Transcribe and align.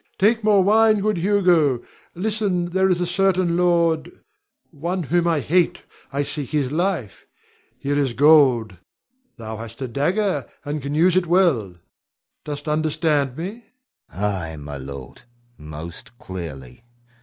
Take 0.17 0.43
more 0.43 0.63
wine, 0.63 0.99
good 1.01 1.17
Hugo. 1.17 1.83
Listen, 2.15 2.65
there 2.71 2.89
is 2.89 2.99
a 3.01 3.05
certain 3.05 3.55
lord, 3.55 4.11
one 4.71 5.03
whom 5.03 5.27
I 5.27 5.41
hate. 5.41 5.83
I 6.11 6.23
seek 6.23 6.49
his 6.49 6.71
life. 6.71 7.27
Here 7.77 7.99
is 7.99 8.13
gold 8.13 8.79
thou 9.37 9.57
hast 9.57 9.79
a 9.79 9.87
dagger, 9.87 10.47
and 10.65 10.81
can 10.81 10.95
use 10.95 11.15
it 11.15 11.27
well. 11.27 11.75
Dost 12.43 12.67
understand 12.67 13.37
me? 13.37 13.65
Hugo. 14.11 14.25
Ay, 14.25 14.55
my 14.55 14.77
lord, 14.77 15.21
most 15.55 16.17
clearly. 16.17 16.83